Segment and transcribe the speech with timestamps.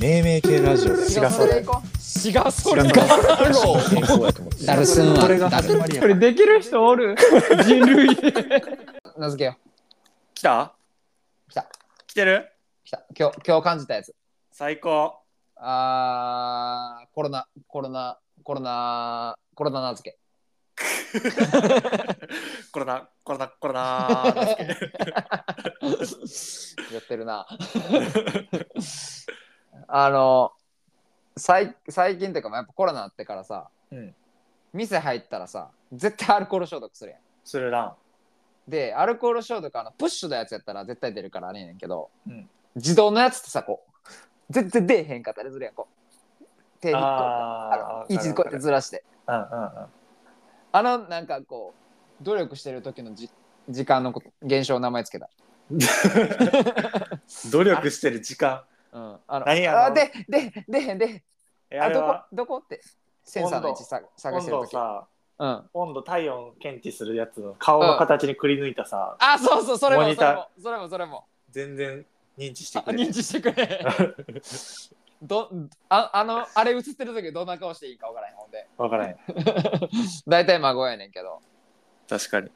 [0.00, 1.02] 命名系ラジオで。
[1.02, 1.82] 違うそれ行こ
[2.24, 3.06] 違うそれ違うか
[3.90, 5.20] 健康やと思ってダルスンは。
[5.20, 6.00] これがダル始まりや。
[6.02, 7.14] これできる人おる？
[7.64, 8.16] 人類。
[9.18, 9.56] 名付けよ
[10.34, 10.72] 来た？
[11.50, 11.66] 来た。
[12.06, 12.50] 来てる？
[12.84, 13.02] う来た。
[13.18, 14.14] 今日今日感じたやつ。
[14.52, 15.16] 最高。
[15.56, 20.18] あーコロナコロナコロナコロナ名付け。
[22.72, 24.34] コロナコロナコロナ。
[26.90, 27.46] や ってるな
[29.92, 30.52] あの
[31.36, 34.14] 最最近っていうかやっぱコロナあってからさ、うん。
[34.72, 37.20] 店入ったらさ絶対アルコール消毒するやん。
[37.44, 37.96] するな。
[38.68, 42.48] でアルコール消毒あのプッシュのやつやったら絶対出るからあれやねんけど、うん。
[42.76, 43.90] 自動のやつってさこう
[44.50, 46.44] 全然出えへんかったりするやんこう。
[46.80, 49.04] 手にこうあーあの位置こうやってずらして。
[49.26, 49.48] うんうんうん。
[50.72, 51.74] あのなんかこ
[52.20, 53.28] う努力してる時のじ
[53.68, 55.30] 時間のこと現象の名前つけた、
[57.50, 61.02] 努力してる時間うん、あの何やあでででへん
[61.70, 62.80] えあどこどこって？
[63.24, 64.72] センサーの位置さ探温してる時。
[64.72, 65.06] 度さ
[65.38, 65.70] うん。
[65.72, 71.24] 温度体温検知するやつの顔の形にくり抜いたさ、あそうそうそれもそれもそれもそれも。
[71.50, 72.04] 全然
[72.36, 73.10] 認知してあくれる。
[73.10, 73.86] 認知してくれ。
[75.22, 75.50] ど
[75.90, 78.66] ああのあれ映ってる時どんな顔していいか分からへんほんで。
[78.76, 79.16] わからへん。
[80.26, 81.40] 大体孫やねんけど。
[82.08, 82.50] 確かに。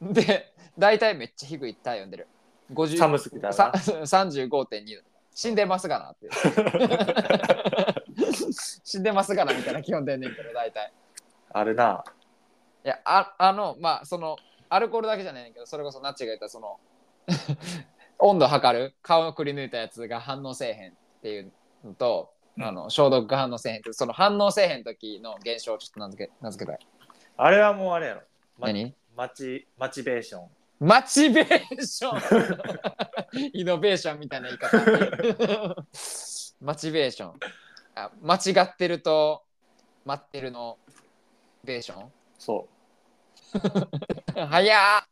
[0.00, 2.28] で大体めっちゃ低い体温出る。
[2.72, 6.28] 50寒すぎたらさな35.2度死んでますがなって
[8.84, 10.92] 死んでますがなみたいな基本出んねんけど大体。
[11.52, 12.04] あるな。
[12.84, 14.36] いやああのまあその
[14.68, 16.80] アルコールだけじゃないけどそれこそナッチが言ったその
[18.18, 21.52] 温度測る顔をくり抜いたやつが反応せえへんっていう
[21.84, 22.64] のと、うん。
[22.64, 26.86] あの消毒が反応せえへんってその反応せえへん時の現象をちょっと名付け名付けたい。
[27.36, 28.22] あれはもうあれやろ。
[28.58, 28.94] ま何？
[29.16, 30.48] マチマチベーション
[30.80, 33.50] マチベーション。
[33.52, 35.86] イノベーションみたいな言い方。
[36.60, 37.34] マチベーション。
[37.94, 39.42] あ間違ってると
[40.06, 40.78] 待ってるの
[41.64, 42.10] ベーション？
[42.38, 42.66] そ
[44.34, 45.02] 早っ。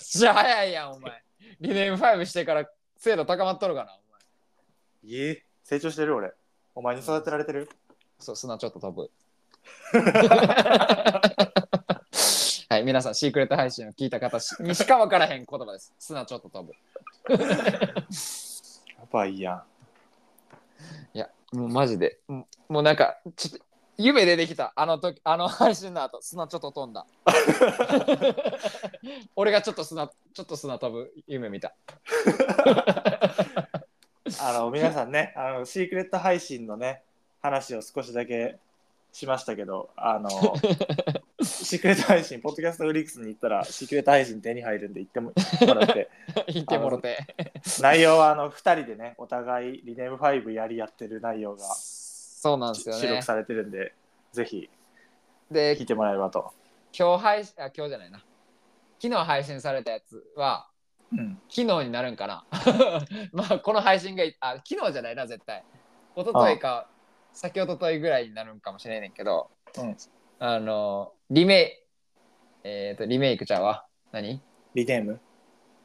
[0.00, 1.22] じゃあ早いやんお前。
[1.60, 4.20] リネーム5してから精度高まっとるかなお前。
[5.04, 5.44] ういえ？
[5.62, 6.32] 成長してる俺。
[6.74, 7.68] お前に育てられてる？
[8.18, 9.08] そう砂ちょっと飛ぶ
[12.84, 15.94] はい皆さんシークレット配信を聞いた方しにしか分からへん言葉です。
[15.98, 16.74] 砂ちょっと飛ぶ
[17.32, 17.38] や
[19.10, 19.62] ばいやん。
[21.16, 22.18] いやもうマジで。
[22.28, 23.64] もうもうなんかちょっと
[23.96, 24.74] 夢出てきた。
[24.76, 27.06] あの時あの配信の後砂ちょっと飛んだ。
[29.34, 31.72] 俺がちょっと砂ちょっと砂飛ぶ夢見た。
[34.42, 37.00] あの皆さんねあのシークレット配信のね
[37.40, 38.58] 話を少しだけ
[39.10, 40.28] しましたけどあの
[41.44, 45.32] シークレット配信ポッドキャストフリックスに行ったらシークレット配信手に入るんで行っても
[45.66, 46.10] もらって。
[46.48, 47.18] 言ってもろて。
[47.80, 53.00] 内容はあの2人でねお互いリネーム5やり合ってる内容がそうなんですよね。
[53.00, 53.94] 収録されてるんで
[54.32, 54.70] ぜひ
[55.50, 56.52] で聞いてもらえればと、
[56.98, 58.24] 今日配信あ今日じゃないな。
[59.00, 60.68] 昨日配信されたやつは
[61.12, 62.44] うん、昨日になるんかな。
[63.32, 65.64] まあこの配信があ昨日じゃないな絶対。
[66.16, 66.88] 一昨日か
[67.32, 69.96] 先一昨日ぐらいになるんかもしれんねんけど、うん
[70.38, 71.80] あのリメ
[72.64, 74.40] イえっ、とリメイクちゃうわ何？
[74.74, 75.20] リネーム？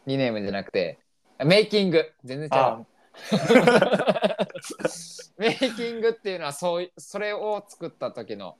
[0.05, 0.99] リネームじゃなくて
[1.45, 2.05] メイキング。
[2.23, 2.71] 全然ちゃあ。
[2.73, 2.85] う
[5.37, 8.57] メイキングっていうのはそういそれを作った時の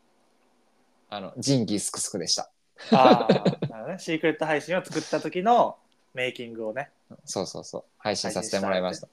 [1.09, 2.51] あの仁義すくすくでした。
[2.91, 5.78] あーなるほどね、シークレット配信を作った時の
[6.13, 6.91] メイキングをね。
[7.25, 7.83] そうそうそう。
[7.97, 9.07] 配信させてもらいました。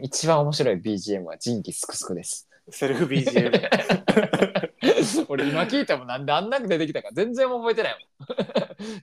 [0.00, 2.48] 一番面白い BGM は仁義すくすくです。
[2.68, 3.50] セルフ BGM
[5.28, 8.38] 俺今聞いてもなんであんなく出てきたか全然覚えてないもん。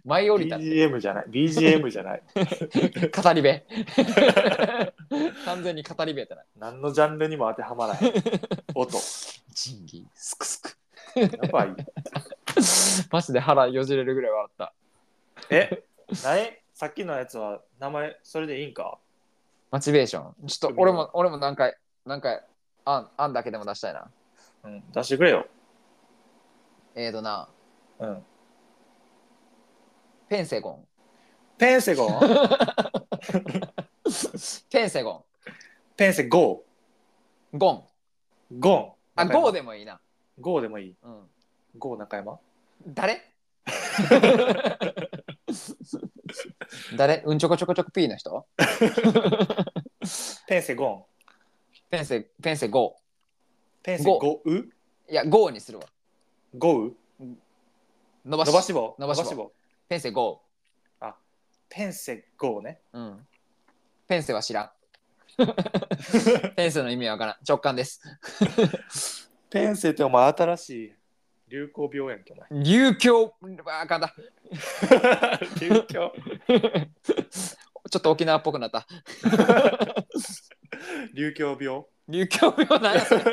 [0.05, 1.25] 舞い降りた BGM じゃない。
[1.29, 2.21] BGM じゃない。
[2.35, 3.61] 語り部。
[5.45, 6.43] 完全に語り部やったな。
[6.57, 8.13] 何のジャンルにも当てはまらへん
[8.75, 8.97] 音。
[9.53, 10.77] 仁義すくすく。
[11.19, 11.75] やばい。
[13.11, 14.73] マジで腹よじれるぐらい笑った。
[15.49, 15.83] え？
[16.23, 18.97] 何さっきのやつは名前それでいいんか？
[19.71, 21.75] モチベーションちょっと俺も俺も何回
[22.05, 22.43] 何回
[22.85, 24.09] あんあんだけでも出したいな。
[24.63, 25.47] うん出してくれよ
[26.95, 27.47] えーとな
[27.99, 28.23] うん。
[30.27, 30.85] ペンセゴン。
[31.57, 32.19] ペンセゴン？
[34.69, 35.25] ペンセゴ
[35.95, 36.63] ペンセゴ
[37.53, 37.83] ンゴン。
[38.55, 38.91] ーゴン。
[39.15, 39.99] あゴーでもいいな。
[40.39, 40.95] ゴーでもいい。
[41.03, 41.21] うん。
[41.77, 42.39] ゴー中山？
[42.87, 43.21] 誰？
[46.97, 47.21] 誰？
[47.25, 48.45] うんちょこちょこちょこ P の人？
[50.47, 51.03] ペンセゴン。
[51.89, 52.95] ペンセペンセゴ
[53.83, 54.63] ペンセゴゴウー。
[55.09, 55.85] いやゴーにするわ
[56.57, 56.95] ゴウ
[58.25, 58.47] 伸ばし。
[58.47, 58.95] 伸ばし棒？
[58.99, 59.51] 伸ばし棒。
[59.87, 60.41] ペンセゴ
[61.69, 62.81] ペンセゴーね。
[62.93, 63.27] ーうん。
[64.07, 64.71] ペンセは知らん。
[65.37, 65.45] ペ
[66.55, 67.35] ペンセの意味はわからん。
[67.47, 68.01] 直感です。
[69.49, 70.93] ペンセってお前新しい
[71.47, 72.47] 流行病やんけお前。
[72.63, 73.33] 流教、
[73.67, 74.13] あかんだ。
[75.61, 75.85] 流行。
[77.89, 78.85] ちょっと沖縄っぽくなった。
[81.13, 81.83] 流行病？
[82.07, 83.23] 流教病なんやそれ。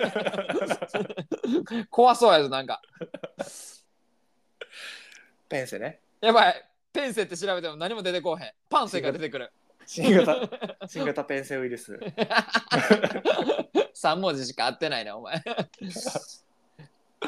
[1.90, 2.80] 怖そうやぞ、なんか。
[5.48, 6.64] ペンセねやばい。
[6.92, 8.52] ペンセって調べても何も出てこうへん。
[8.68, 9.50] パンセが出てくる。
[9.86, 10.48] 新型
[10.86, 11.94] 新型ペンセウイルス
[13.94, 15.42] 3文字しか合ってないな、お前。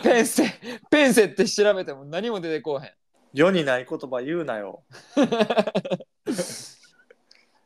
[0.02, 0.44] ペンセ、
[0.90, 2.93] ペンセって調べても何も出てこうへん。
[3.32, 4.82] 世にない言葉言うなよ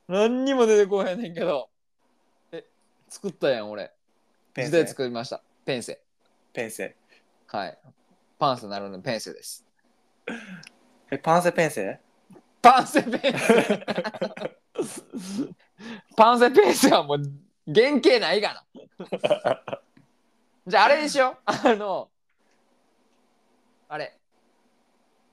[0.06, 1.70] 何にも出てこうへんねんけど。
[2.52, 2.64] え、
[3.08, 3.90] 作ったやん、俺。
[4.52, 5.42] ペン自でセ作りました。
[5.64, 6.00] ペンセ。
[6.52, 6.94] ペンセ
[7.48, 7.78] はい。
[8.38, 9.64] パンセなるのペンセです。
[11.10, 12.00] えパンセペンセ
[12.60, 13.84] パンセペンセ。
[16.16, 17.18] パンセペンセはもう
[17.72, 18.64] 原型ないがな。
[20.66, 21.42] じゃああれにしよう。
[21.46, 22.10] あの、
[23.88, 24.18] あれ。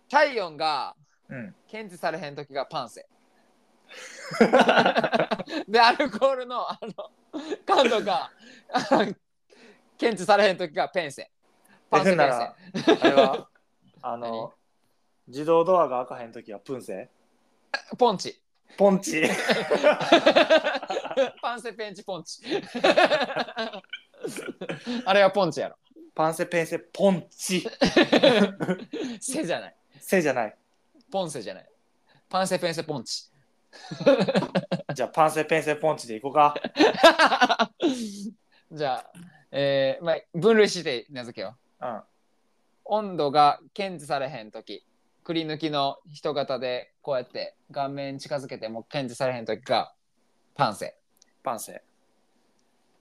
[0.10, 0.96] 体温が
[1.30, 3.08] うん検知されへん時がパンセ。
[5.68, 7.12] で、アルコールのあの
[7.66, 8.30] 感度が
[9.98, 11.32] 検知されへん時がペンセ。
[11.92, 12.94] パンセ ならセ。
[13.02, 13.50] あれは
[14.02, 14.54] あの
[15.28, 17.10] 自動ドアが開かへん時はプンセ
[17.98, 18.42] ポンチ。
[18.78, 19.22] ポンチ
[21.42, 22.42] パンセペンチポンチ。
[25.06, 25.76] あれはポンチやろ。
[26.16, 27.68] パンセペンセポンチ
[29.20, 29.76] セじゃない。
[30.00, 30.56] セじゃない
[31.12, 31.70] ポンセじゃない。
[32.30, 33.30] パンセペンセポンチ。
[34.94, 36.56] じゃあパンセペンセポンチでいこうか
[38.72, 39.12] じゃあ、
[39.52, 41.71] えーまあ、分類して名付けよう。
[41.82, 42.02] うん
[42.86, 44.86] 温度が検知されへんとき、
[45.24, 49.94] くり抜きの人型でこうやって顔面近づけても検知されへんときが
[50.56, 50.96] パンセ。
[51.44, 51.82] パンセ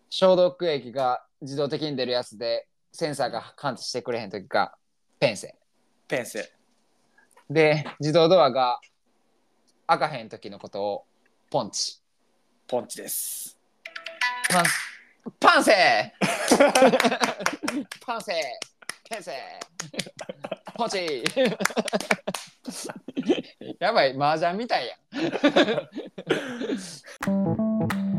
[0.09, 4.75] 消毒液が自動的に出るやつでセンサーが感知してくれへんときが
[5.19, 5.56] ペンセ。
[6.06, 6.53] ペンセ
[7.49, 8.81] で、自動ドアが
[9.88, 11.05] 開かへんときのことを
[11.50, 12.00] ポンチ。
[12.69, 13.59] ポンチです
[14.49, 14.65] パン
[15.41, 16.15] パンセ
[18.10, 18.32] パンセ
[19.04, 19.32] ケンセ
[20.74, 21.22] ポチ
[23.78, 24.96] やばい麻雀みたいや
[28.02, 28.06] ん。